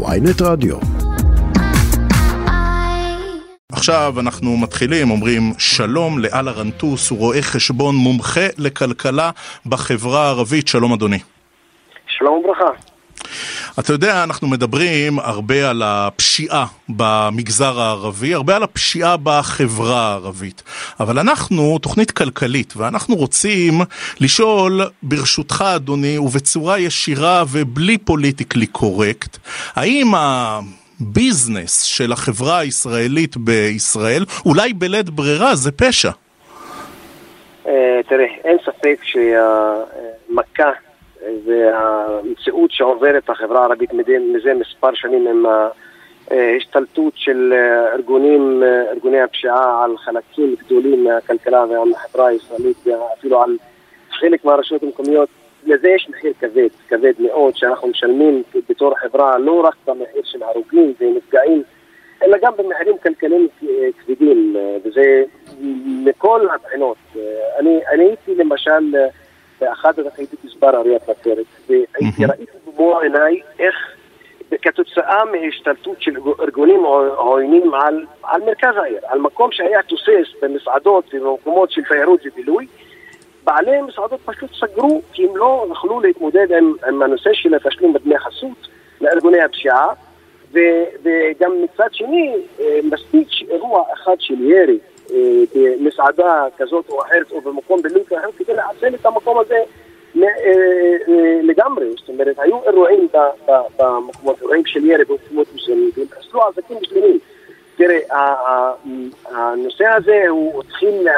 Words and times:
ויינט 0.00 0.42
רדיו. 0.42 0.76
עכשיו 3.72 4.14
אנחנו 4.20 4.56
מתחילים, 4.56 5.10
אומרים 5.10 5.52
שלום 5.58 6.18
לאלה 6.18 6.50
רנטוס, 6.50 7.10
הוא 7.10 7.18
רואה 7.18 7.42
חשבון 7.42 7.96
מומחה 7.96 8.46
לכלכלה 8.58 9.30
בחברה 9.66 10.26
הערבית, 10.26 10.68
שלום 10.68 10.92
אדוני. 10.92 11.18
שלום 12.06 12.44
וברכה. 12.44 12.72
אתה 13.78 13.92
יודע, 13.92 14.24
אנחנו 14.24 14.48
מדברים 14.48 15.18
הרבה 15.18 15.70
על 15.70 15.82
הפשיעה 15.82 16.66
במגזר 16.88 17.80
הערבי, 17.80 18.34
הרבה 18.34 18.56
על 18.56 18.62
הפשיעה 18.62 19.16
בחברה 19.22 20.00
הערבית. 20.00 20.62
אבל 21.00 21.18
אנחנו 21.18 21.78
תוכנית 21.78 22.10
כלכלית, 22.10 22.74
ואנחנו 22.76 23.14
רוצים 23.14 23.74
לשאול, 24.20 24.80
ברשותך 25.02 25.64
אדוני, 25.76 26.18
ובצורה 26.18 26.78
ישירה 26.78 27.44
ובלי 27.52 27.98
פוליטיקלי 27.98 28.66
קורקט, 28.66 29.38
האם 29.76 30.14
ה... 30.14 30.60
ביזנס 31.00 31.82
של 31.82 32.12
החברה 32.12 32.58
הישראלית 32.58 33.36
בישראל, 33.36 34.24
אולי 34.46 34.72
בלית 34.72 35.10
ברירה 35.10 35.54
זה 35.54 35.72
פשע. 35.72 36.10
אה, 37.66 38.00
תראה, 38.08 38.26
אין 38.44 38.56
ספק 38.64 38.98
שהמכה 39.02 40.70
והמציאות 41.46 42.70
שעוברת 42.70 43.30
החברה 43.30 43.60
הערבית 43.60 43.92
מזה 43.92 44.52
מספר 44.60 44.90
שנים 44.94 45.26
עם 45.26 45.46
ההשתלטות 46.32 47.12
של 47.16 47.52
ארגונים, 47.92 48.62
ארגוני 48.90 49.20
הפשיעה 49.20 49.84
על 49.84 49.96
חלקים 49.98 50.54
גדולים 50.64 51.04
מהכלכלה 51.04 51.64
והחברה 51.64 52.26
הישראלית 52.26 52.76
ואפילו 52.86 53.42
על 53.42 53.56
חלק 54.10 54.44
מהרשויות 54.44 54.82
המקומיות 54.82 55.28
לזה 55.66 55.88
יש 55.88 56.08
מחיר 56.10 56.32
כבד, 56.40 56.68
כבד 56.88 57.12
מאוד, 57.18 57.56
שאנחנו 57.56 57.88
משלמים 57.88 58.42
בתור 58.68 58.94
חברה 58.98 59.38
לא 59.38 59.60
רק 59.60 59.74
במחיר 59.86 60.22
של 60.24 60.42
הרוגים 60.42 60.94
ונפגעים, 61.00 61.62
אלא 62.22 62.38
גם 62.42 62.52
במחירים 62.58 62.98
כלכליים 62.98 63.48
כבדים, 63.98 64.56
וזה 64.84 65.22
מכל 66.04 66.48
הבחינות. 66.54 66.96
אני, 67.58 67.80
אני 67.92 68.04
הייתי 68.04 68.34
למשל 68.34 68.94
באחד 69.60 69.92
הייתי 70.16 70.36
גזבר 70.44 70.76
עיריית 70.76 71.02
נצרת, 71.02 71.46
והייתי 71.68 72.24
ראיתי 72.26 72.52
במו 72.66 73.00
עיניי 73.00 73.40
איך 73.58 73.74
כתוצאה 74.62 75.24
מהשתלטות 75.24 76.02
של 76.02 76.12
ארגונים 76.40 76.84
עוינים 77.16 77.74
על, 77.74 78.06
על 78.22 78.42
מרכז 78.42 78.76
העיר, 78.76 78.98
על 79.06 79.18
מקום 79.18 79.52
שהיה 79.52 79.82
תוסס 79.82 80.34
במסעדות 80.42 81.04
ובמקומות 81.14 81.70
של 81.70 81.82
תיירות 81.88 82.20
ובילוי, 82.24 82.66
בעלי 83.44 83.82
מסעדות 83.82 84.20
פשוט 84.24 84.50
סגרו 84.54 85.02
כי 85.12 85.26
הם 85.26 85.36
לא 85.36 85.66
יכלו 85.70 86.00
להתמודד 86.00 86.52
עם, 86.52 86.74
עם 86.88 87.02
הנושא 87.02 87.30
של 87.32 87.54
התשלום 87.54 87.92
בדמי 87.92 88.18
חסות 88.18 88.68
לארגוני 89.00 89.40
הפשיעה 89.42 89.88
ו, 90.52 90.58
וגם 91.02 91.52
מצד 91.62 91.88
שני 91.92 92.34
אה, 92.60 92.78
מספיק 92.84 93.28
אירוע 93.50 93.84
אחד 93.94 94.16
של 94.18 94.40
ירי 94.40 94.78
אה, 95.12 95.16
במסעדה 95.54 96.44
כזאת 96.58 96.88
או 96.88 97.02
אחרת 97.02 97.32
או 97.32 97.40
במקום 97.40 97.82
בלוק 97.82 98.12
אחר 98.12 98.28
כדי 98.38 98.54
לעצל 98.54 98.94
את 98.94 99.06
המקום 99.06 99.38
הזה 99.38 99.58
לגמרי, 101.42 101.86
זאת 101.98 102.08
אומרת 102.08 102.38
היו 102.38 102.58
אירועים 102.66 103.08
במקומות, 103.78 104.40
אירועים 104.40 104.66
של 104.66 104.84
ירי 104.84 105.04
במקומות 105.04 105.46
מסוימים 105.54 105.90
והם 105.96 106.06
חסלו 106.10 106.42
עסקים 106.42 106.76
שלמים 106.82 107.18
תראה, 107.76 107.98
הנושא 109.24 109.84
הזה 109.96 110.22
הוא 110.28 110.62
התחיל 110.62 111.08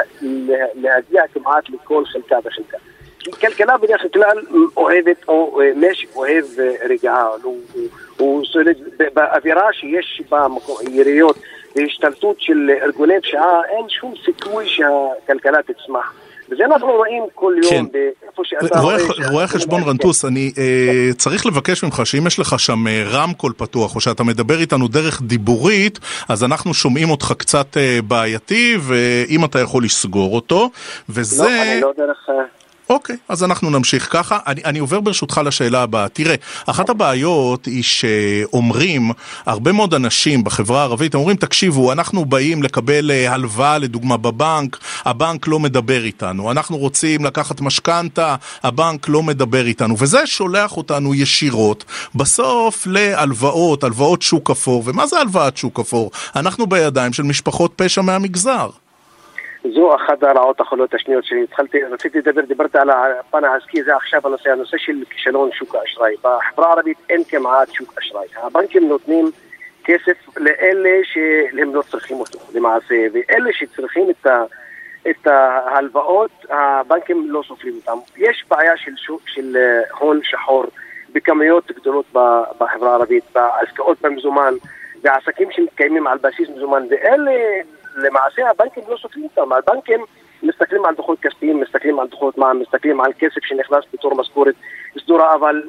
להגיע 0.75 1.23
כמעט 1.33 1.69
לכל 1.69 2.05
חלקה 2.05 2.35
וחלקה. 2.43 2.77
כי 3.19 3.31
כלכלה 3.31 3.77
בדרך 3.77 4.05
כלל 4.13 4.37
אוהבת, 4.77 5.27
או 5.27 5.59
משק 5.75 6.15
אוהב 6.15 6.45
רגעה, 6.89 7.29
הוא 8.17 8.45
סולד 8.45 8.77
באווירה 9.13 9.73
שיש 9.73 10.21
בה 10.29 10.47
יריות 10.91 11.37
והשתלטות 11.75 12.35
של 12.39 12.71
ארגוני 12.81 13.21
פשיעה, 13.21 13.61
אין 13.69 13.89
שום 13.89 14.13
סיכוי 14.25 14.65
שהכלכלה 14.67 15.59
תצמח. 15.63 16.13
וזה 16.49 16.65
אנחנו 16.65 16.87
רואים 16.87 17.23
כל 17.35 17.53
יום 17.63 17.71
כן. 17.71 17.85
באיפה 17.91 18.41
שאתה 18.45 18.79
רואה... 18.79 18.97
רואה 19.31 19.47
חשבון 19.47 19.83
רנטוס, 19.83 20.25
אני 20.25 20.51
אה, 20.57 21.13
צריך 21.17 21.45
לבקש 21.45 21.83
ממך 21.83 22.01
שאם 22.05 22.27
יש 22.27 22.39
לך 22.39 22.59
שם 22.59 22.87
אה, 22.87 23.03
רמקול 23.11 23.53
פתוח, 23.57 23.95
או 23.95 24.01
שאתה 24.01 24.23
מדבר 24.23 24.59
איתנו 24.59 24.87
דרך 24.87 25.21
דיבורית, 25.21 25.99
אז 26.29 26.43
אנחנו 26.43 26.73
שומעים 26.73 27.09
אותך 27.09 27.33
קצת 27.37 27.77
אה, 27.77 27.99
בעייתי, 28.07 28.77
ואם 28.81 29.45
אתה 29.45 29.59
יכול 29.59 29.83
לסגור 29.83 30.35
אותו, 30.35 30.69
וזה... 31.09 31.43
לא, 31.43 31.61
אני 31.61 31.81
לא 31.81 31.91
דרך... 31.97 32.29
אוקיי, 32.89 33.17
אז 33.29 33.43
אנחנו 33.43 33.69
נמשיך 33.69 34.07
ככה. 34.11 34.39
אני, 34.47 34.61
אני 34.65 34.79
עובר 34.79 34.99
ברשותך 34.99 35.41
לשאלה 35.45 35.81
הבאה. 35.81 36.09
תראה, 36.09 36.35
אחת 36.65 36.89
הבעיות 36.89 37.65
היא 37.65 37.83
שאומרים, 37.83 39.11
הרבה 39.45 39.71
מאוד 39.71 39.93
אנשים 39.93 40.43
בחברה 40.43 40.81
הערבית, 40.81 41.15
אומרים, 41.15 41.37
תקשיבו, 41.37 41.91
אנחנו 41.91 42.25
באים 42.25 42.63
לקבל 42.63 43.11
אה, 43.11 43.33
הלוואה, 43.33 43.77
לדוגמה, 43.77 44.17
בבנק, 44.17 44.77
הבנק 45.05 45.47
לא 45.47 45.59
מדבר 45.59 46.03
איתנו. 46.03 46.51
אנחנו 46.51 46.77
רוצים 46.77 47.25
לקחת 47.25 47.61
משכנתה, 47.61 48.35
הבנק 48.63 49.09
לא 49.09 49.23
מדבר 49.23 49.65
איתנו. 49.65 49.95
וזה 49.99 50.27
שולח 50.27 50.77
אותנו 50.77 51.15
ישירות, 51.15 51.85
בסוף 52.15 52.87
להלוואות, 52.87 53.83
הלוואות 53.83 54.21
שוק 54.21 54.51
אפור. 54.51 54.83
ומה 54.85 55.07
זה 55.07 55.19
הלוואת 55.19 55.57
שוק 55.57 55.79
אפור? 55.79 56.11
אנחנו 56.35 56.67
בידיים 56.67 57.13
של 57.13 57.23
משפחות 57.23 57.73
פשע 57.75 58.01
מהמגזר. 58.01 58.69
זו 59.73 59.95
אחת 59.95 60.23
הרעות 60.23 60.59
החולות 60.59 60.93
השניות 60.93 61.25
שהתחלתי, 61.25 61.83
רציתי 61.83 62.17
לדבר, 62.17 62.41
דיברתי 62.41 62.77
על 62.77 62.89
הפן 62.89 63.43
העסקי, 63.43 63.83
זה 63.83 63.95
עכשיו 63.95 64.21
הנושא, 64.23 64.49
הנושא 64.49 64.77
של 64.77 65.03
כישלון 65.09 65.49
שוק 65.51 65.75
האשראי. 65.75 66.15
בחברה 66.23 66.67
הערבית 66.67 66.97
אין 67.09 67.23
כמעט 67.23 67.71
שוק 67.71 67.93
אשראי. 67.99 68.27
הבנקים 68.35 68.87
נותנים 68.87 69.31
כסף 69.83 70.37
לאלה 70.37 70.99
שהם 71.03 71.75
לא 71.75 71.81
צריכים 71.81 72.17
אותו 72.17 72.39
למעשה, 72.53 72.95
ואלה 73.13 73.53
שצריכים 73.53 74.09
את, 74.09 74.25
ה, 74.25 74.43
את 75.09 75.27
ההלוואות, 75.27 76.45
הבנקים 76.49 77.31
לא 77.31 77.43
סופרים 77.47 77.73
אותם. 77.75 77.97
יש 78.17 78.45
בעיה 78.49 78.77
של, 78.77 78.95
שוק, 78.97 79.21
של 79.25 79.57
אה, 79.57 79.81
הון 79.99 80.19
שחור 80.23 80.65
בכמויות 81.13 81.71
גדולות 81.71 82.05
בחברה 82.59 82.91
הערבית, 82.91 83.23
בעסקאות 83.35 84.01
במזומן, 84.01 84.53
ועסקים 85.01 85.51
שמתקיימים 85.51 86.07
על 86.07 86.17
בסיס 86.17 86.49
מזומן, 86.49 86.83
ואלה 86.89 87.31
למעשה 87.95 88.49
הבנקים 88.49 88.83
לא 88.87 88.97
סופרים 88.97 89.23
אותם, 89.23 89.53
הבנקים 89.53 90.05
מסתכלים 90.43 90.85
על 90.85 90.95
דוחות 90.95 91.19
כספיים, 91.19 91.61
מסתכלים 91.61 91.99
על 91.99 92.07
דוחות 92.07 92.37
מע"מ, 92.37 92.59
מסתכלים 92.59 93.01
על 93.01 93.11
כסף 93.19 93.43
שנכנס 93.43 93.83
בתור 93.93 94.15
משכורת 94.15 94.55
סדורה, 95.03 95.35
אבל... 95.35 95.61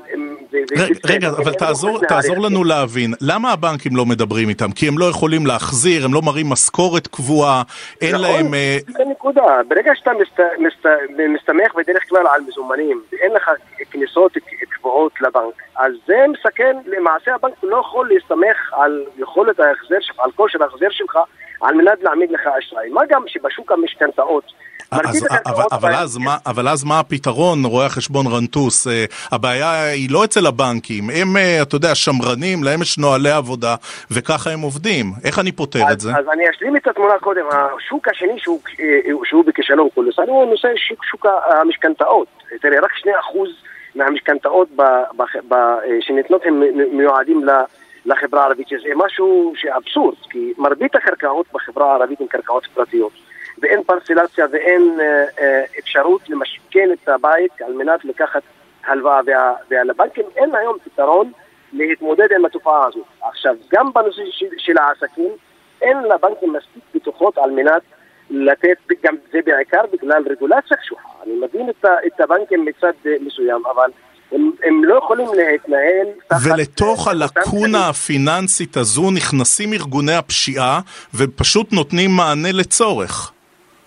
רגע, 1.04 1.28
אבל 1.28 1.52
תעזור, 1.52 2.00
תעזור 2.08 2.36
לנו 2.38 2.64
להבין, 2.64 3.14
למה 3.20 3.52
הבנקים 3.52 3.96
לא 3.96 4.06
מדברים 4.06 4.48
איתם? 4.48 4.70
כי 4.72 4.88
הם 4.88 4.98
לא 4.98 5.04
יכולים 5.04 5.46
להחזיר, 5.46 6.04
הם 6.04 6.14
לא 6.14 6.22
מראים 6.22 6.50
משכורת 6.50 7.06
קבועה, 7.06 7.62
אין 8.00 8.14
נכון, 8.14 8.26
להם... 8.26 8.54
אה, 8.54 8.78
זה 8.88 9.04
נקודה, 9.10 9.60
ברגע 9.68 9.92
שאתה 9.94 10.10
מסת, 10.20 10.40
מסת, 10.58 10.88
מסתמך 11.34 11.74
בדרך 11.76 12.02
כלל 12.08 12.26
על 12.34 12.40
מזומנים, 12.48 13.02
ואין 13.12 13.32
לך 13.32 13.50
כניסות 13.90 14.32
קבועות 14.68 15.12
לבנק, 15.20 15.54
אז 15.76 15.92
זה 16.06 16.14
מסכן, 16.28 16.76
למעשה 16.86 17.34
הבנק 17.34 17.54
לא 17.62 17.76
יכול 17.76 18.08
להסתמך 18.12 18.72
על 18.72 19.04
יכולת 19.18 19.60
ההחזר 19.60 20.00
שלך, 20.00 20.16
על 20.18 20.30
כושר 20.36 20.62
ההחזר 20.62 20.90
שלך 20.90 21.18
על 21.60 21.74
מנת 21.74 22.02
להעמיד 22.02 22.30
לך 22.30 22.40
אשראי. 22.58 22.88
מה 22.88 23.00
גם 23.08 23.22
שבשוק 23.26 23.72
המשכנתאות 23.72 24.44
אז, 24.90 25.26
אבל, 25.46 25.64
אבל, 25.72 25.94
אז 25.94 26.16
מה, 26.16 26.36
אבל 26.46 26.68
אז 26.68 26.84
מה 26.84 27.00
הפתרון, 27.00 27.64
רואה 27.64 27.86
החשבון 27.86 28.26
רנטוס? 28.26 28.86
הבעיה 29.32 29.84
היא 29.84 30.08
לא 30.10 30.24
אצל 30.24 30.46
הבנקים, 30.46 31.10
הם, 31.10 31.36
uh, 31.36 31.62
אתה 31.62 31.76
יודע, 31.76 31.94
שמרנים, 31.94 32.64
להם 32.64 32.82
יש 32.82 32.98
נוהלי 32.98 33.30
עבודה, 33.30 33.74
וככה 34.10 34.50
הם 34.50 34.60
עובדים. 34.60 35.06
איך 35.24 35.38
אני 35.38 35.52
פותר 35.52 35.84
אז, 35.86 35.92
את 35.92 36.00
זה? 36.00 36.10
אז 36.10 36.24
אני 36.32 36.44
אשלים 36.50 36.76
את 36.76 36.86
התמונה 36.86 37.18
קודם. 37.20 37.44
השוק 37.50 38.08
השני 38.08 38.38
שהוא, 38.38 38.60
אה, 38.80 39.12
שהוא 39.24 39.44
בכישלון 39.44 39.88
קולוסלי 39.94 40.26
הוא 40.26 40.50
נושא 40.50 40.68
שוק, 40.76 41.04
שוק 41.04 41.26
המשכנתאות. 41.46 42.28
תראה, 42.60 42.80
רק 42.80 42.90
2% 42.96 43.06
מהמשכנתאות 43.94 44.68
שניתנות 46.00 46.42
הם 46.46 46.62
מיועדים 46.92 47.44
ל... 47.44 47.50
לחברה 48.06 48.42
הערבית, 48.42 48.68
שזה 48.68 48.88
משהו 48.96 49.52
שאבסורד, 49.56 50.14
כי 50.30 50.52
מרבית 50.58 50.96
הקרקעות 50.96 51.46
בחברה 51.52 51.92
הערבית 51.92 52.20
הן 52.20 52.26
קרקעות 52.26 52.66
פרטיות, 52.74 53.12
ואין 53.58 53.82
פרסלציה 53.82 54.46
ואין 54.52 54.96
אה, 55.00 55.24
אה, 55.40 55.62
אפשרות 55.78 56.30
למשכן 56.30 56.88
את 56.92 57.08
הבית 57.08 57.62
על 57.66 57.72
מנת 57.72 58.04
לקחת 58.04 58.42
הלוואה, 58.86 59.20
וה, 59.26 59.54
ולבנקים 59.70 60.24
אין 60.36 60.54
היום 60.54 60.76
פתרון 60.84 61.32
להתמודד 61.72 62.32
עם 62.36 62.44
התופעה 62.44 62.86
הזאת. 62.86 63.06
עכשיו, 63.22 63.54
גם 63.72 63.92
בנושא 63.92 64.22
של, 64.30 64.46
של 64.58 64.78
העסקים, 64.78 65.30
אין 65.82 65.96
לבנקים 66.02 66.52
מספיק 66.52 66.82
בטוחות 66.94 67.38
על 67.38 67.50
מנת 67.50 67.82
לתת, 68.30 68.76
גם 69.02 69.14
זה 69.32 69.38
בעיקר 69.46 69.82
בגלל 69.92 70.22
רגולציה 70.30 70.76
קשוחה. 70.76 71.08
אני 71.26 71.32
מבין 71.46 71.70
את, 71.70 71.84
את 72.06 72.20
הבנקים 72.20 72.64
מצד 72.64 72.92
מסוים, 73.20 73.62
אבל 73.74 73.90
הם, 74.32 74.50
הם 74.62 74.84
לא 74.84 74.98
יכולים 74.98 75.28
להתנהל 75.34 76.06
תחת... 76.28 76.40
ולתוך 76.44 77.08
הלקונה 77.08 77.88
הפיננסית 77.88 78.76
הזו 78.76 79.10
נכנסים 79.10 79.72
ארגוני 79.72 80.14
הפשיעה 80.14 80.80
ופשוט 81.14 81.72
נותנים 81.72 82.10
מענה 82.16 82.52
לצורך. 82.52 83.32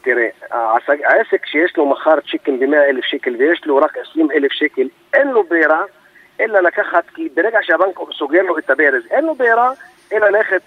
תראה, 0.02 0.28
העסק 0.52 1.46
שיש 1.46 1.78
לו 1.78 1.86
מחר 1.86 2.20
צ'יקן 2.32 2.60
ב-100 2.60 2.90
אלף 2.90 3.06
שקל 3.06 3.36
ויש 3.40 3.66
לו 3.66 3.78
רק 3.78 3.98
20 3.98 4.32
אלף 4.32 4.52
שקל, 4.52 4.88
אין 5.14 5.28
לו 5.28 5.44
ברירה 5.44 5.84
אלא 6.40 6.60
לקחת, 6.60 7.04
כי 7.16 7.30
ברגע 7.34 7.60
שהבנק 7.62 8.00
סוגר 8.18 8.42
לו 8.42 8.58
את 8.58 8.70
הברז, 8.70 9.04
אין 9.12 9.26
לו 9.26 9.36
ברירה 9.36 9.72
אלא 10.14 10.28
ללכת, 10.30 10.62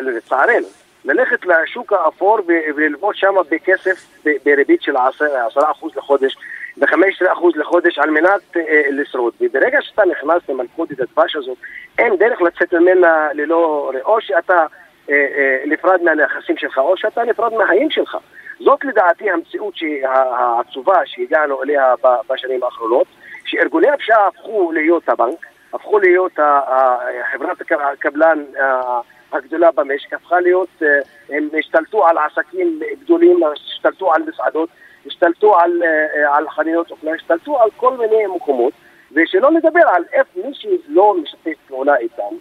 לצערנו, 0.00 0.66
ללכת 1.04 1.46
לשוק 1.46 1.92
האפור 1.92 2.38
וללוות 2.76 3.16
שם 3.16 3.34
בכסף 3.50 4.24
בריבית 4.44 4.82
של 4.82 4.96
10% 4.96 5.00
לחודש 5.96 6.36
ו-15% 6.78 7.44
לחודש 7.54 7.98
על 7.98 8.10
מנת 8.10 8.56
אה, 8.56 8.82
לשרוד. 8.90 9.32
וברגע 9.40 9.78
שאתה 9.82 10.02
נכנס 10.04 10.42
למלכודת 10.48 11.00
הדבש 11.00 11.36
הזאת, 11.36 11.56
אין 11.98 12.16
דרך 12.16 12.42
לצאת 12.42 12.74
ממנה 12.74 13.28
ללא... 13.32 13.92
או 14.04 14.20
שאתה 14.20 14.66
אה, 15.10 15.14
אה, 15.14 15.62
נפרד 15.66 16.02
מהנכסים 16.02 16.56
שלך, 16.56 16.78
או 16.78 16.96
שאתה 16.96 17.24
נפרד 17.24 17.52
מהחיים 17.52 17.90
שלך. 17.90 18.16
זאת 18.60 18.84
לדעתי 18.84 19.30
המציאות 19.30 19.74
העצובה 20.04 20.96
שהגענו 21.04 21.62
אליה 21.62 21.94
בשנים 22.28 22.62
האחרונות, 22.62 23.06
שארגוני 23.44 23.88
הפשיעה 23.88 24.26
הפכו 24.26 24.72
להיות 24.72 25.08
הבנק, 25.08 25.46
הפכו 25.72 25.98
להיות 25.98 26.32
חברת 27.32 27.58
הקבלן 27.92 28.44
הגדולה 29.32 29.70
במשק, 29.72 30.12
הפכה 30.12 30.40
להיות, 30.40 30.82
הם 31.28 31.48
השתלטו 31.58 32.06
על 32.06 32.16
עסקים 32.18 32.80
גדולים, 33.04 33.40
השתלטו 33.52 34.14
על 34.14 34.22
מסעדות, 34.22 34.68
השתלטו 35.06 35.58
על, 35.58 35.82
על 36.28 36.48
חנויות 36.48 36.90
אופנה, 36.90 37.10
השתלטו 37.14 37.62
על 37.62 37.68
כל 37.76 37.96
מיני 37.96 38.26
מקומות 38.36 38.72
ושלא 39.12 39.52
לדבר 39.52 39.88
על 39.94 40.04
איך 40.12 40.26
מי 40.36 40.54
שלא 40.54 41.14
משתף 41.22 41.56
פעולה 41.68 41.96
איתם, 41.96 42.34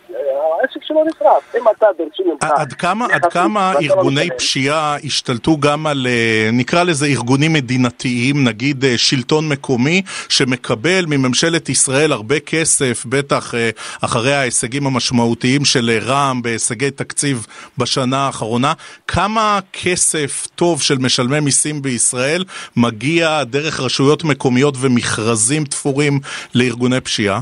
שלו 0.90 1.04
נשרף. 1.04 1.56
אם 1.56 1.66
אתה 1.78 1.86
דורשים 1.98 2.26
ממך... 2.28 2.52
עד 2.58 2.74
כמה, 2.74 3.06
עד 3.12 3.26
כמה 3.26 3.74
לא 3.74 3.80
ארגוני 3.80 4.30
פשיעה 4.38 4.98
השתלטו 5.04 5.58
גם 5.58 5.88
על, 5.88 6.08
אה, 6.10 6.50
נקרא 6.54 6.84
לזה 6.84 7.06
ארגונים 7.06 7.54
מדינתיים, 7.54 8.44
נגיד 8.44 8.86
אה, 8.86 8.98
שלטון 8.98 9.50
מקומי, 9.50 10.02
שמקבל 10.30 11.06
מממשלת 11.08 11.70
ישראל 11.70 12.12
הרבה 12.12 12.40
כסף, 12.40 13.06
בטח 13.06 13.56
אה, 13.56 13.70
אחרי 14.02 14.34
ההישגים 14.34 14.88
המשמעותיים 14.88 15.66
של 15.66 16.00
רע"מ 16.02 16.42
בהישגי 16.42 16.92
תקציב 16.92 17.48
בשנה 17.78 18.18
האחרונה, 18.18 18.74
כמה 19.08 19.60
כסף 19.74 20.48
טוב 20.56 20.82
של 20.82 20.98
משלמי 20.98 21.40
מיסים 21.40 21.82
בישראל 21.82 22.44
מגיע 22.76 23.44
דרך 23.44 23.80
רשויות 23.80 24.24
מקומיות 24.24 24.76
ומכרזים 24.80 25.66
תפורים 25.66 26.20
לארגוני 26.56 27.02
פשיעה? 27.02 27.42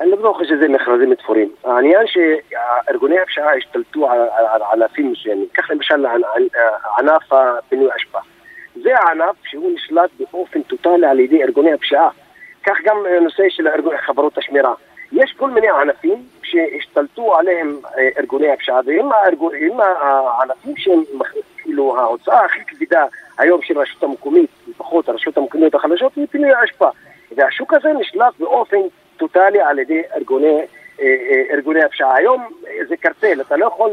אני 0.00 0.10
לא 0.10 0.16
בטוח 0.16 0.44
שזה 0.44 0.68
מכרזים 0.68 1.14
תפורים. 1.14 1.48
העניין 1.64 2.06
שארגוני 2.06 3.20
הפשיעה 3.20 3.56
השתלטו 3.56 4.10
על 4.10 4.62
ענפים 4.72 5.12
מסוימים. 5.12 5.46
קח 5.52 5.70
למשל 5.70 6.06
ענף 6.98 7.32
הפינוי 7.32 7.88
אשפה. 7.96 8.18
זה 8.82 8.98
הענף 8.98 9.36
שהוא 9.44 9.70
נשלט 9.74 10.10
באופן 10.18 10.62
טוטאלי 10.62 11.06
על 11.06 11.20
ידי 11.20 11.42
ארגוני 11.42 11.72
הפשיעה. 11.72 12.08
כך 12.64 12.76
גם 12.84 12.96
נושא 13.22 13.42
של 13.48 13.68
חברות 14.06 14.38
השמירה. 14.38 14.74
יש 15.12 15.34
כל 15.36 15.50
מיני 15.50 15.68
ענפים 15.68 16.22
שהשתלטו 16.42 17.36
עליהם 17.36 17.76
אה, 17.98 18.08
ארגוני 18.18 18.52
הפשיעה, 18.52 18.80
והם 18.86 19.08
הענפים 19.82 20.74
שהם, 20.76 21.00
כאילו, 21.62 21.98
ההוצאה 21.98 22.44
הכי 22.44 22.60
כבדה 22.66 23.04
היום 23.38 23.62
של 23.62 23.78
הרשות 23.78 24.02
המקומית, 24.02 24.50
לפחות 24.68 25.08
הרשויות 25.08 25.38
המקומיות 25.38 25.74
החלשות, 25.74 26.12
היא 26.16 26.26
פינוי 26.30 26.52
האשפה. 26.52 26.88
והשוק 27.36 27.74
הזה 27.74 27.92
נשלט 27.92 28.34
באופן 28.38 28.76
טוטאלי 29.20 29.60
על 29.60 29.78
ידי 29.78 30.02
ארגוני, 30.16 30.58
אה, 31.00 31.04
אה, 31.04 31.54
ארגוני 31.54 31.84
הפשיעה. 31.84 32.14
היום 32.14 32.48
זה 32.88 32.96
קרטל, 32.96 33.40
אתה 33.40 33.56
לא 33.56 33.66
יכול... 33.66 33.90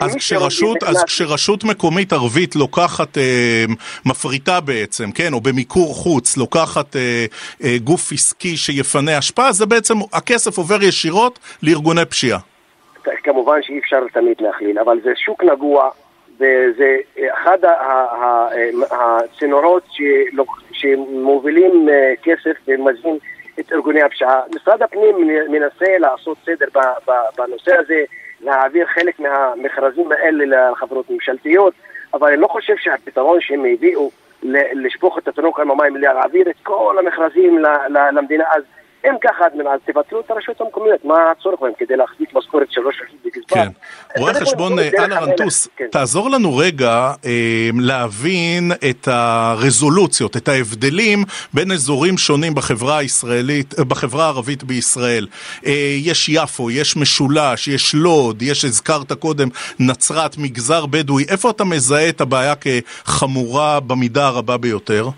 אז 0.00 0.16
כשרשות, 0.16 0.82
אז 0.82 1.04
כשרשות 1.04 1.64
מקומית 1.64 2.12
ערבית 2.12 2.56
לוקחת, 2.56 3.18
אה, 3.18 3.64
מפריטה 4.06 4.60
בעצם, 4.60 5.12
כן, 5.14 5.32
או 5.32 5.40
במיקור 5.40 5.94
חוץ, 5.94 6.36
לוקחת 6.36 6.96
אה, 6.96 7.24
אה, 7.64 7.76
גוף 7.84 8.12
עסקי 8.12 8.56
שיפנה 8.56 9.18
אשפה, 9.18 9.52
זה 9.52 9.66
בעצם, 9.66 9.94
הכסף 10.12 10.58
עובר 10.58 10.82
ישירות 10.82 11.38
לארגוני 11.62 12.04
פשיעה. 12.04 12.38
כמובן 13.22 13.62
שאי 13.62 13.78
אפשר 13.78 14.00
תמיד 14.12 14.36
להכליל, 14.40 14.78
אבל 14.78 15.00
זה 15.04 15.12
שוק 15.16 15.44
נגוע, 15.44 15.90
וזה 16.36 16.96
אחד 17.34 17.58
הצינורות 18.90 19.88
שמובילים 20.72 21.88
אה, 21.88 22.12
כסף 22.22 22.56
ומזין 22.68 23.18
את 23.60 23.72
ארגוני 23.72 24.02
הפשיעה. 24.02 24.42
משרד 24.54 24.82
הפנים 24.82 25.16
מנסה 25.48 25.98
לעשות 25.98 26.38
סדר 26.44 26.66
בנושא 27.38 27.76
הזה, 27.76 28.04
להעביר 28.40 28.86
חלק 28.86 29.20
מהמכרזים 29.20 30.12
האלה 30.12 30.70
לחברות 30.70 31.10
ממשלתיות, 31.10 31.74
אבל 32.14 32.28
אני 32.28 32.40
לא 32.40 32.46
חושב 32.46 32.74
שהפתרון 32.76 33.40
שהם 33.40 33.64
הביאו 33.64 34.10
לשפוך 34.72 35.18
את 35.18 35.28
התינוק 35.28 35.60
עם 35.60 35.70
המים, 35.70 35.96
להעביר 35.96 36.50
את 36.50 36.56
כל 36.62 36.96
המכרזים 36.98 37.58
למדינה, 37.88 38.44
אז 38.50 38.62
אם 39.06 39.14
ככה, 39.20 39.44
אז 39.44 39.80
תבטלו 39.84 40.20
את 40.20 40.30
הרשויות 40.30 40.60
המקומיות, 40.60 41.04
מה 41.04 41.14
הצורך 41.30 41.60
בהם 41.60 41.72
כדי 41.78 41.96
להחזיק 41.96 42.34
משכורת 42.34 42.66
של 42.70 42.80
ראש 42.86 42.94
רשות 43.04 43.16
בגזבר? 43.24 43.46
כן. 43.48 43.68
רואה 44.18 44.34
חשבון 44.34 44.78
אללה 44.78 45.20
רנטוס, 45.20 45.68
כן. 45.76 45.86
תעזור 45.90 46.30
לנו 46.30 46.56
רגע 46.56 47.12
אה, 47.24 47.70
להבין 47.80 48.72
את 48.90 49.08
הרזולוציות, 49.08 50.36
את 50.36 50.48
ההבדלים 50.48 51.24
בין 51.54 51.72
אזורים 51.72 52.18
שונים 52.18 52.54
בחברה 52.54 52.98
הישראלית, 52.98 53.78
אה, 53.78 53.84
בחברה 53.84 54.24
הערבית 54.24 54.64
בישראל. 54.64 55.26
אה, 55.66 55.72
יש 55.96 56.28
יפו, 56.28 56.70
יש 56.70 56.96
משולש, 56.96 57.68
יש 57.68 57.94
לוד, 57.94 58.42
יש, 58.42 58.64
הזכרת 58.64 59.12
קודם, 59.12 59.48
נצרת, 59.78 60.38
מגזר 60.38 60.86
בדואי. 60.86 61.24
איפה 61.28 61.50
אתה 61.50 61.64
מזהה 61.64 62.08
את 62.08 62.20
הבעיה 62.20 62.54
כחמורה 62.54 63.80
במידה 63.80 64.26
הרבה 64.26 64.56
ביותר? 64.56 65.08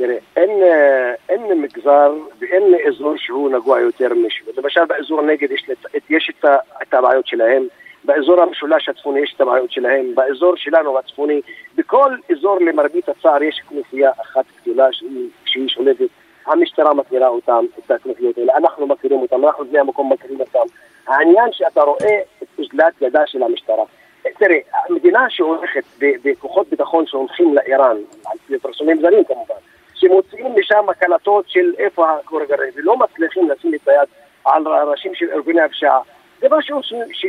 תראה, 0.00 0.16
אין, 0.36 0.50
אה, 0.62 1.12
אין 1.28 1.60
מגזר 1.62 2.12
ואין 2.38 2.62
אזור 2.88 3.14
שהוא 3.16 3.50
נגוע 3.50 3.80
יותר 3.80 4.08
משהו. 4.26 4.46
למשל 4.56 4.84
באזור 4.84 5.20
הנגד 5.20 5.50
יש, 5.50 5.66
יש 6.10 6.30
את, 6.30 6.44
את 6.82 6.94
הבעיות 6.94 7.26
שלהם, 7.26 7.66
באזור 8.04 8.42
המשולש 8.42 8.88
הצפוני 8.88 9.20
יש 9.20 9.32
את 9.36 9.40
הבעיות 9.40 9.72
שלהם, 9.72 10.14
באזור 10.14 10.56
שלנו 10.56 10.98
הצפוני, 10.98 11.40
בכל 11.76 12.14
אזור 12.32 12.58
למרבית 12.60 13.08
הצער 13.08 13.42
יש 13.42 13.60
כנופיה 13.68 14.10
אחת 14.22 14.44
גדולה 14.62 14.86
שהיא, 14.92 15.28
שהיא 15.44 15.68
שולטת. 15.68 16.08
המשטרה 16.46 16.94
מכירה 16.94 17.28
אותם, 17.28 17.64
את 17.78 17.90
הכנופיות 17.90 18.38
האלה, 18.38 18.56
אנחנו 18.56 18.86
מכירים 18.86 19.20
אותם, 19.20 19.44
אנחנו 19.44 19.64
בני 19.64 19.78
המקום 19.78 20.12
מכירים 20.12 20.40
אותם. 20.40 20.74
העניין 21.06 21.52
שאתה 21.52 21.82
רואה 21.82 22.20
את 22.42 22.48
אוזלת 22.58 23.02
ידה 23.02 23.26
של 23.26 23.42
המשטרה. 23.42 23.84
תראה, 24.22 24.58
המדינה 24.88 25.26
שהולכת 25.28 25.84
בכוחות 25.98 26.68
ביטחון 26.68 27.06
שהולכים 27.06 27.54
לאיראן, 27.54 27.96
על 28.26 28.58
פרסומים 28.58 29.00
זרים 29.00 29.24
כמובן, 29.24 29.59
שמוציאים 30.00 30.54
משם 30.60 30.86
קלטות 30.98 31.44
של 31.48 31.72
איפה 31.78 32.06
הכור 32.10 32.40
הגרעיני 32.40 32.72
ולא 32.76 32.96
מצליחים 32.96 33.50
לשים 33.50 33.74
את 33.74 33.88
היד 33.88 34.08
על 34.44 34.62
ראשים 34.90 35.14
של 35.14 35.26
ארגוני 35.34 35.62
הפשיעה. 35.62 35.98
זה 36.40 36.46
משהו 36.50 36.80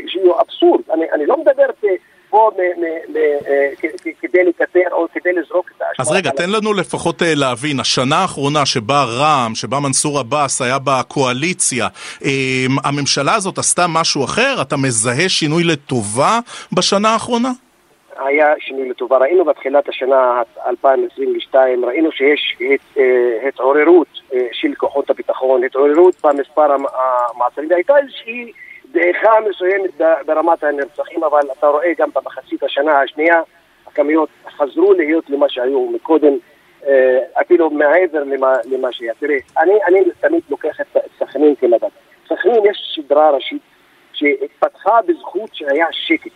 שהוא 0.08 0.42
אבסורד. 0.42 0.82
אני, 0.94 1.06
אני 1.12 1.26
לא 1.26 1.38
מדבר 1.38 1.66
פה 2.30 2.52
אה, 2.60 3.90
כדי 4.22 4.44
לקטר 4.44 4.92
או 4.92 5.06
כדי 5.14 5.34
לזרוק 5.34 5.72
את 5.78 5.82
האשמה. 5.82 6.06
אז 6.06 6.12
רגע, 6.12 6.30
תן 6.30 6.50
לנו 6.50 6.74
לפחות 6.74 7.22
אה, 7.22 7.36
להבין, 7.36 7.80
השנה 7.80 8.18
האחרונה 8.18 8.66
שבה 8.66 9.04
רע"מ, 9.04 9.56
שבה 9.56 9.80
מנסור 9.80 10.20
עבאס 10.20 10.62
היה 10.62 10.78
בקואליציה, 10.84 11.88
אמ, 12.26 12.30
הממשלה 12.84 13.36
הזאת 13.36 13.58
עשתה 13.58 13.86
משהו 13.88 14.26
אחר? 14.26 14.62
אתה 14.62 14.78
מזהה 14.78 15.30
שינוי 15.30 15.64
לטובה 15.64 16.40
בשנה 16.74 17.10
האחרונה? 17.10 17.52
היה 18.18 18.54
שינוי 18.60 18.90
לטובה. 18.90 19.18
ראינו 19.18 19.46
בתחילת 19.46 19.90
השנה 19.90 20.42
2022, 20.68 21.86
ראינו 21.86 22.12
שיש 22.12 22.58
הת, 22.62 22.98
אה, 22.98 23.48
התעוררות 23.48 24.08
אה, 24.34 24.48
של 24.52 24.74
כוחות 24.78 25.10
הביטחון, 25.10 25.64
התעוררות 25.64 26.16
במספר 26.24 26.72
המעצרים, 26.72 27.70
והייתה 27.70 27.98
איזושהי 27.98 28.52
דעיכה 28.92 29.32
מסוימת 29.50 30.02
ברמת 30.26 30.64
הנרצחים, 30.64 31.24
אבל 31.24 31.42
אתה 31.60 31.68
רואה 31.68 31.92
גם 31.98 32.10
במחצית 32.16 32.64
השנה 32.64 33.00
השנייה, 33.02 33.42
הכמויות 33.88 34.30
חזרו 34.58 34.94
להיות 34.94 35.30
למה 35.30 35.50
שהיו 35.50 35.90
מקודם, 35.92 36.34
אה, 36.88 37.20
אפילו 37.42 37.70
מעבר 37.70 38.24
למה, 38.24 38.54
למה 38.66 38.92
שהיה. 38.92 39.14
תראה, 39.20 39.36
אני, 39.58 39.74
אני 39.88 40.00
תמיד 40.20 40.42
לוקח 40.50 40.82
את 40.82 40.98
סכנין 41.20 41.56
כמדד. 41.56 41.88
סכנין 42.28 42.66
יש 42.66 42.92
שדרה 42.96 43.30
ראשית 43.30 43.62
שהתפתחה 44.22 45.00
בזכות 45.08 45.50
שהיה 45.54 45.88
שקט. 45.92 46.32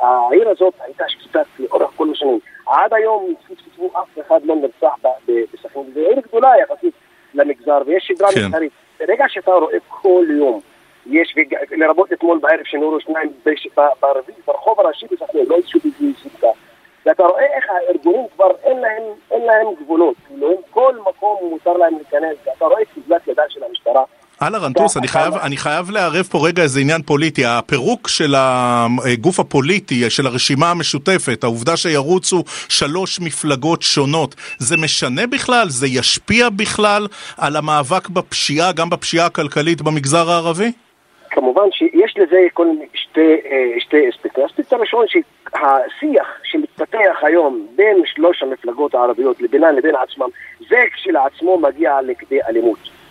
העיר 0.00 0.48
הזאת 0.48 0.74
הייתה 0.80 1.04
שקטה 1.08 1.40
לאורך 1.58 1.90
כל 1.96 2.08
השנים. 2.12 2.38
עד 2.66 2.94
היום, 2.94 3.34
תפסו 3.48 3.90
אף 3.92 4.18
אחד 4.26 4.40
לא 4.44 4.56
נרצח 4.56 4.94
בסכנין. 5.52 5.84
זו 5.94 6.00
עיר 6.00 6.20
גדולה 6.28 6.52
יחסית 6.62 6.94
למגזר, 7.34 7.82
ויש 7.86 8.04
שגרה 8.06 8.28
כן. 8.32 8.40
מסחרית. 8.46 8.72
ברגע 9.00 9.24
שאתה 9.28 9.50
רואה 9.50 9.76
כל 9.88 10.26
יום, 10.38 10.60
יש, 11.06 11.34
לרבות 11.70 12.12
אתמול 12.12 12.38
בערב 12.38 12.64
שנורו 12.64 13.00
שניים 13.00 13.32
ברחוב 14.46 14.80
הראשי 14.80 15.06
בסכנין, 15.10 15.46
לא 15.48 15.56
איזשהו 15.56 15.80
ביזוי 15.80 16.12
סדקה. 16.22 16.48
ואתה 17.06 17.22
רואה 17.22 17.44
איך 17.44 17.64
הארגונים 17.70 18.26
כבר 18.34 18.50
אין 18.62 18.78
להם, 18.78 19.02
אין 19.30 19.42
להם 19.42 19.66
גבולות, 19.80 20.16
כאילו 20.26 20.62
כל 20.70 20.96
מקום 21.08 21.36
מותר 21.50 21.72
להם 21.72 21.94
להיכנס, 21.94 22.36
ואתה 22.46 22.64
רואה 22.64 22.82
את 22.82 22.88
הלאה 24.42 24.60
רנטוס, 24.60 24.96
אני 24.96 25.08
חייב, 25.08 25.34
אני 25.34 25.56
חייב 25.56 25.90
לערב 25.90 26.28
פה 26.30 26.46
רגע 26.46 26.62
איזה 26.62 26.80
עניין 26.80 27.02
פוליטי. 27.02 27.44
הפירוק 27.46 28.08
של 28.08 28.34
הגוף 28.36 29.40
הפוליטי, 29.40 30.10
של 30.10 30.26
הרשימה 30.26 30.70
המשותפת, 30.70 31.44
העובדה 31.44 31.76
שירוצו 31.76 32.44
שלוש 32.68 33.20
מפלגות 33.20 33.82
שונות, 33.82 34.34
זה 34.58 34.76
משנה 34.76 35.26
בכלל? 35.26 35.68
זה 35.68 35.86
ישפיע 35.86 36.48
בכלל 36.48 37.06
על 37.38 37.56
המאבק 37.56 38.08
בפשיעה, 38.08 38.72
גם 38.72 38.90
בפשיעה 38.90 39.26
הכלכלית 39.26 39.82
במגזר 39.82 40.30
הערבי? 40.30 40.72
כמובן 41.30 41.68
שיש 41.72 42.14
לזה 42.16 42.38
כל 42.54 42.66
שתי, 42.94 43.36
שתי 43.78 43.96
אספקטים. 44.10 44.44
האספקט 44.44 44.72
הראשון 44.72 45.04
שהשיח 45.08 46.26
שמתפתח 46.44 47.16
היום 47.22 47.66
בין 47.76 48.02
שלוש 48.06 48.42
המפלגות 48.42 48.94
הערביות 48.94 49.40
לבינן 49.40 49.74
לבין 49.74 49.94
עצמם, 49.94 50.28
זה 50.68 50.78
כשלעצמו 50.94 51.58
מגיע 51.58 51.98
לכדי 52.06 52.38
אלימות. 52.48 53.01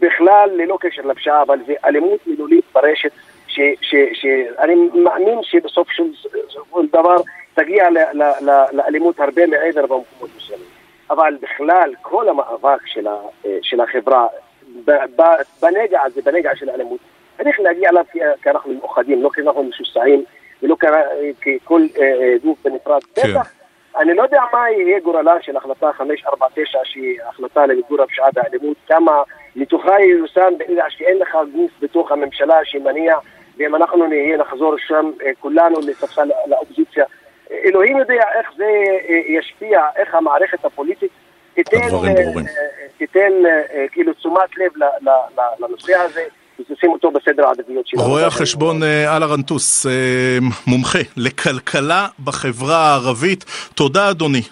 בכלל 0.00 0.50
ללא 0.52 0.78
קשר 0.80 1.02
לפשיעה, 1.02 1.42
אבל 1.42 1.58
זה 1.66 1.74
אלימות 1.84 2.26
מילולית 2.26 2.64
ברשת, 2.74 3.10
שאני 3.48 4.74
מאמין 4.94 5.38
שבסוף 5.42 5.90
של 5.90 6.04
דבר 6.92 7.16
תגיע 7.54 7.88
לאלימות 8.72 9.20
הרבה 9.20 9.46
מעבר 9.46 9.82
במקומות 9.82 10.30
מסוימים. 10.36 10.66
אבל 11.10 11.36
בכלל, 11.40 11.94
כל 12.02 12.28
המאבק 12.28 12.86
של, 12.86 13.06
ה, 13.06 13.16
של 13.62 13.80
החברה 13.80 14.26
בנגע 15.62 16.02
הזה, 16.02 16.22
בנגע 16.22 16.56
של 16.56 16.68
האלימות, 16.68 16.98
צריך 17.36 17.60
להגיע 17.60 17.90
אליו 17.90 18.04
כי 18.42 18.50
אנחנו 18.50 18.72
מאוחדים, 18.72 19.22
לא 19.22 19.30
כי 19.34 19.40
אנחנו 19.40 19.62
משוסעים 19.62 20.24
ולא 20.62 20.76
ככל 20.76 21.82
גוף 22.44 22.58
בנפרד. 22.64 23.00
כן. 23.14 23.22
בטח, 23.30 23.52
אני 23.96 24.14
לא 24.14 24.22
יודע 24.22 24.42
מה 24.52 24.70
יהיה 24.70 25.00
גורלה 25.00 25.34
של 25.42 25.56
החלטה 25.56 25.92
549, 25.92 26.78
שהיא 26.84 27.18
החלטה 27.28 27.66
למיגור 27.66 28.02
הפשיעה 28.02 28.28
והאלימות, 28.34 28.76
כמה 28.86 29.22
מתוכה 29.58 30.00
ייושם 30.00 30.52
ברגע 30.58 30.84
שאין 30.88 31.18
לך 31.18 31.36
גוף 31.54 31.70
בתוך 31.82 32.12
הממשלה 32.12 32.54
שמניע, 32.64 33.16
ואם 33.58 33.74
אנחנו 33.74 34.06
נהיה, 34.06 34.36
נחזור 34.36 34.74
שם 34.88 35.10
כולנו 35.40 35.80
לספסל 35.80 36.28
לאופוזיציה. 36.46 37.04
אלוהים 37.64 37.98
יודע 37.98 38.22
איך 38.38 38.48
זה 38.56 38.64
ישפיע, 39.38 39.80
איך 39.96 40.14
המערכת 40.14 40.64
הפוליטית 40.64 41.10
תיתן, 41.54 41.78
תיתן 42.98 43.32
כאילו 43.92 44.12
תשומת 44.14 44.58
לב 44.58 44.72
לנושא 45.60 45.94
הזה. 45.94 46.22
ותשים 46.60 46.90
אותו 46.92 47.10
בסדר 47.10 47.46
העדיפויות 47.46 47.86
שלנו. 47.86 48.04
רואה 48.04 48.26
החשבון 48.26 48.82
אללה 48.82 49.26
רנטוס, 49.26 49.86
מומחה 50.66 50.98
לכלכלה 51.16 52.06
בחברה 52.24 52.76
הערבית. 52.76 53.44
תודה 53.74 54.10
אדוני. 54.10 54.42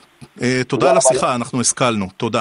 תודה 0.68 0.90
על 0.90 0.96
השיחה, 0.96 1.34
אנחנו 1.34 1.60
השכלנו. 1.60 2.06
תודה. 2.16 2.40